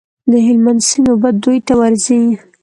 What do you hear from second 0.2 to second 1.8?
د هلمند سیند اوبه دوی ته